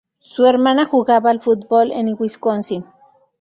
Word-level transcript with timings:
Su 0.17 0.47
hermana 0.47 0.85
jugaba 0.87 1.29
al 1.29 1.41
fútbol 1.41 1.91
en 1.91 2.15
Wisconsin. 2.17 2.83